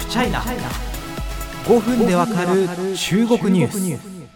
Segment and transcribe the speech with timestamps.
[0.00, 2.66] フチャイナ5分でわかる
[2.96, 4.30] 中国ニュース。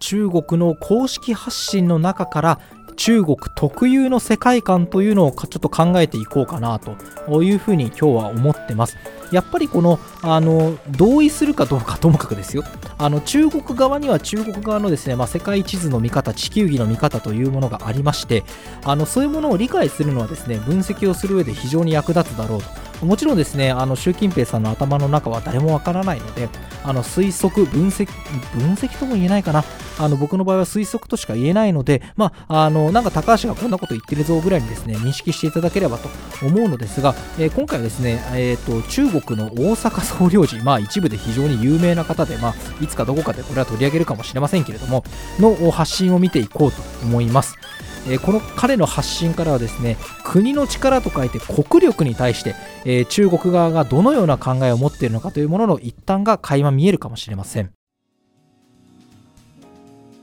[0.00, 2.60] 中国の公式発信の中から
[2.96, 8.96] 中国特有の世界観というのをちょっと考えていこうかなというふうに今日は思ってます。
[9.30, 12.64] やっぱりこのあの同意するかどうかともかくですよ。
[12.98, 18.44] あの中国側には中国側のですね、まあ、世界地図の見方地球儀の見方というものがありまして
[18.84, 22.84] あのそういうものを理解するのはですね分析をする上で非常に役立つだろうと。
[23.04, 26.48] もちろんですね、あの習近平さんの頭の中は誰もわからないので、
[26.82, 28.06] あの推測、分析、
[28.58, 29.64] 分析とも言えないかな、
[29.98, 36.08] あの僕の場合は推測としか言えないので、まあ、あのなんか高橋がこんなこと言ってるぞぐらいにですね認識していただければと
[36.44, 45.04] 思うのですが、えー、今回はですね、えーと、中国の大阪総領事、まあ、一部で非常に有名な方で、まあ、いつかどこかでこれは取り上げるかもしれませんけれども、
[45.38, 47.56] の発信を見ていこうと思います。
[48.08, 57.70] え、この彼の発信からはですね国の力と書いて国力に対して、え、中国側がどのような考えを持っているのかというものの一端が垣間見えるかもしれません。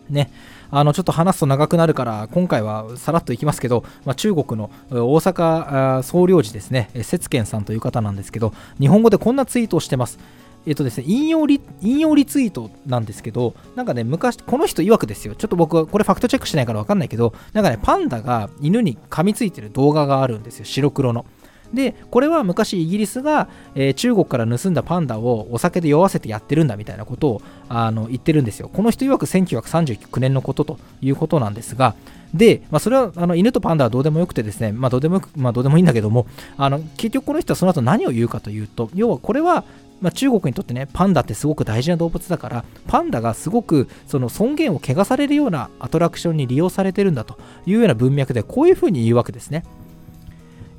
[0.09, 0.29] ね、
[0.71, 10.19] あのちょっと話すと長くなるから今回はさらっといきますけど、まあ、中国の大阪総領事ですね節賢さんという方なんですけど日本語でこんなツイートをしてます
[10.65, 21.25] えっとですね、引用リ引用リツイートなんですけど、なんかね、昔、この人曰くですよ、ちょっと僕はこれファクトチェックしないから分かんないけど、なんかね、パンダが犬に噛みついてる動画があるんですよ、白黒の。
[21.73, 28.69] で、これは昔イギリスが、えー、中国から盗んだパンダをお酒で酔わせてやってるんだみたいなことをあの言ってるんですよ。
[28.71, 31.95] この人曰く1939年のことということなんですが、
[32.33, 39.63] で、まあ、それはあの犬とパンダはどうでもよくてですね、まあ、どうでもまあ、どうでもいいんだけども、あの結局この人はその後何を言うかというと、要はこれは
[40.01, 49.63] まあ、中国にとってねパンダってすごく大事な動物だからパンダがすごくその尊厳を汚されるようなアトラクションに利用されてるんだというような文脈でこういうふうに言うわけですね。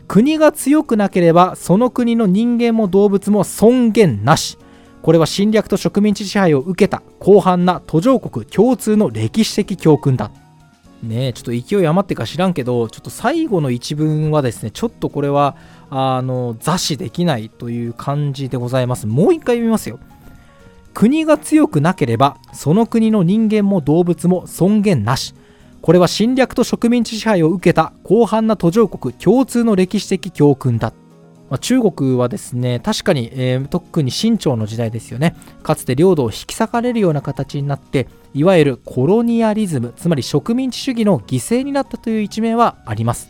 [0.08, 4.58] 国が強くなければその国の人間も動物も尊厳なし。
[5.02, 10.30] これは侵略と植民地支配を受けた広範な途上国共通の歴史的教訓だ
[11.02, 15.56] ねちょっと勢い余ってか知らんけどちょっと最後の一文はですねちょっとこれは
[15.90, 19.06] あの座視できないという感じでございます。
[19.06, 19.98] もう一回読みますよ。
[20.94, 25.34] 国が強くなければその国の人間も動物も尊厳なし。
[25.82, 30.92] これは侵略と植民地支配を受けた広範な途上国共通の歴史的教訓だ。
[31.50, 35.34] ま、中国はですね確かに、えー、特に清朝の時代ですよね。
[35.62, 43.28] かつて領土を引き裂かれるような形になっていわゆるコロニアリズムつまり植民地主義の犠牲になったという一面はあります。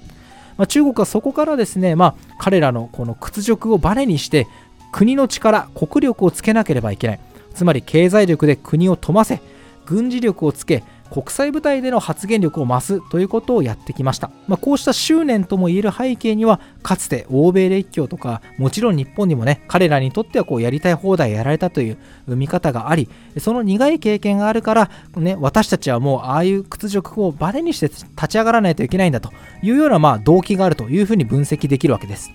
[0.56, 4.46] まあ、中国はそこからですね、まあ、彼らのこの屈辱をバネにして
[4.92, 7.20] 国の力国力をつけなければいけない。
[7.54, 9.40] つまり経済力で国を富ませ
[9.84, 32.30] 軍事力をつけ国際舞台での発言力を増すということをやってきました、まあ、こうした執念ともいえる背景にはかつて欧米列強とかもちろん日本にもね彼らにとってはこうやりたい放題やられたという見方がありその苦い経験があるから、ね、私たちはもうああいう屈辱をバネにして立ち上がらないといけないんだというようなまあ動機があるというふうに分析できるわけです。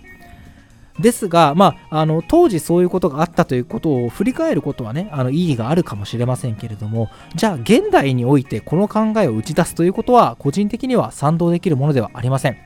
[1.00, 12.58] ですが、まあ、あの当時そういうことがあったということを振り返ることはねあの意義があるかもしれませんけれどもじゃあ現代においてこの考えを打ち出すということは個人的には賛同できるものではありません。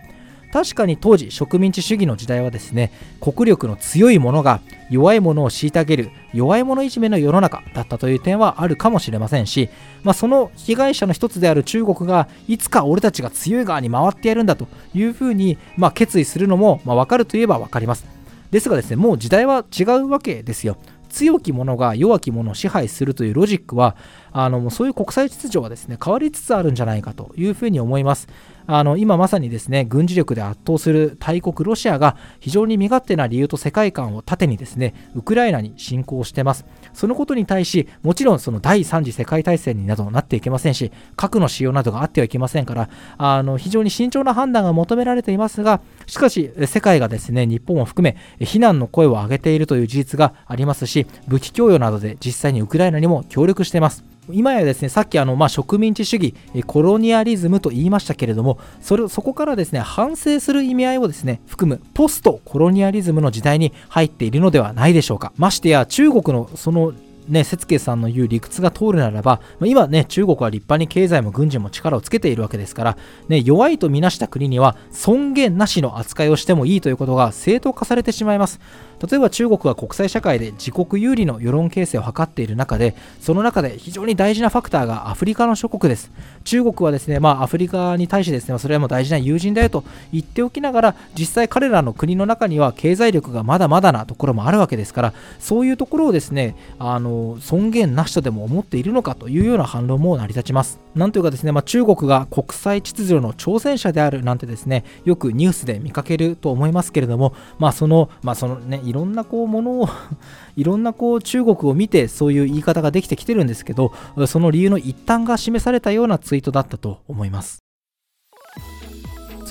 [0.52, 4.60] 確かに当時植民地主義の時代はですね国力の強い者が
[4.90, 9.70] 弱い者を虐げる弱い者いじめの世の中だったという点はあるかもしれませんし、
[10.04, 18.21] まあ、その被害者の一つである中国がいつか俺たちが強い側に回ってやるんだというふうに、まあ、決意するのも、まあ、分かるといえば分かります。
[18.52, 20.78] ですがですね、もう時代は違うわけですよ。
[21.10, 23.98] 強き者が弱き者を支配するというロジックは
[24.32, 28.30] あのそういう国際秩序はですね変わりつつあるんじゃないかというふうに思います。
[28.74, 36.66] あの今まさにですね軍事力で圧倒する大国ロシアが非常に身勝手な理由と世界観を盾にですねウクライナに侵攻してます。
[36.94, 54.11] そのことに対しもちろんその第3次世界大戦になどなっていけませんし核の使用などがあってはいけませんからあの非常に慎重な判断が求められていますがしかし世界がですね日本を含め非難の声を上げているという事実がありますし武器供与などで実際にウクライナにも協力しています。
[54.34, 56.36] 今やですねさっきあの、まあ、植民地主義
[56.66, 66.94] コロニアリズムと言いましたけれどもそれそこからですね反省する意味合いをですね含むポストコロニアリズムの時代に入っているのではないでしょうかましてや中国のその
[67.28, 72.98] ね、節慶さんの言う理屈が通るならば、今ね、中国は立派に経済も軍事も力をつけているわけですから、
[73.30, 78.60] ね、弱いとみなした国には尊厳なしの扱いをしてもいいということが正当化されてしまいます。
[79.02, 86.12] 例えば中国は国際社会で自国有利の世論形成を図っている中でその中で非常に大事なファクターがアフリカの諸国です。
[86.44, 100.80] 中国はですね、まあ、アフリカに対してですねそれはもう大事な友人だよと言っておきながら実際彼らの国の中には経済力がまだまだなところもあるわけですからそういうところをですねあの尊厳なしとでも思っているのかというような反論も成り立ちます。
[100.96, 109.90] なんというかですね、まあ、中国が国際秩序の挑戦者であるなんてですねよくニュースで見かけると思いますけれどもまあそのまあそのねいろんなこうものを
[110.58, 113.94] いろんなこう中国を見てそういう言い方ができてきてるんですけど
[114.28, 117.64] その理由の一端が示されたようなツイートだったと思います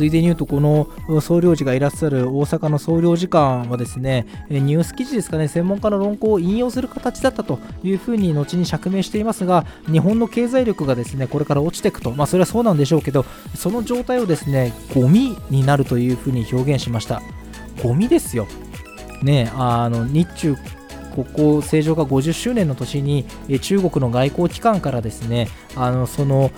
[0.01, 0.89] ついでに言うと、この
[1.21, 17.21] 総領事がいらっしゃる大阪の総領事館はですね、ニュース記事ですかね、専門家の論考を引用する形だったというふうに後に釈明していますが、日本の経済力がですね、これから落ちていくと、まあそれはそうなんでしょうけど、その状態をですね、ゴミになるというふうに表現しました。
[17.83, 18.47] ゴミですよ。
[19.23, 20.57] ねあの日中
[21.11, 23.27] 国交正常化50周年の年に
[23.61, 26.51] 中国の外交機関からですねあのその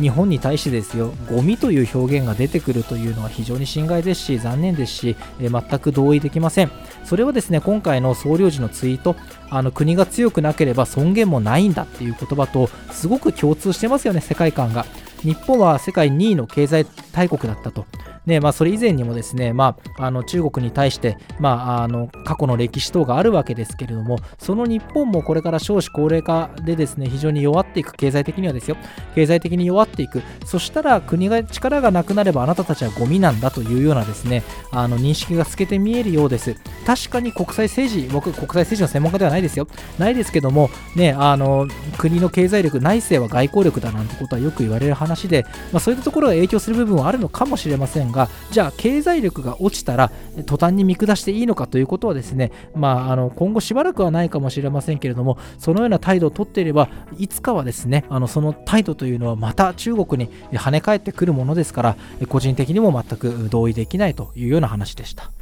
[0.00, 6.70] 日本に対してですよゴミという表現が出てくるというのは非常に心外ですし残念ですし全く同意できません。
[7.04, 9.16] それはですね今回の総領事のツイート
[9.50, 14.86] あの国が強くなければ尊厳もないんだっていう言葉とすごく共通してますよね世界観が。
[15.22, 17.86] 日本は世界2位の経済大国だったと。
[18.26, 28.76] ねまあ、それ以前にもですね、まあ、あの中国に対して、まあ、あの過去の歴史等があるわけですけれども、その日本もこれから少子高齢化でですね非常に弱っていく、経済的にはですよ、
[29.14, 36.54] 経済的に弱っていく、そしたら国が力がなくなればあなたたちはゴミなんだというようなですねあの認識が透けて見えるようです。
[36.86, 39.66] 確かに国際政治、僕、国際政治の専門家ではないですよ、
[39.98, 41.66] ないですけども、ね、あの
[41.98, 50.10] 国の経済力、内政は外交力だなんてことはよく言われる話で、まあ、そういったところが影響する部分はあるのかもしれませんがじゃあ経済力が落ちたら
[50.46, 56.88] 途端に見下していいのかということはですね、まあ、あの今後しばらくはないかもしれませんけれどもそのような態度をとっていれば
[57.18, 61.96] いつかはですねあのその態度というのはまた中国に跳ね返ってくるものですから
[62.28, 65.41] 個人的にも全く同意できないというような話でした。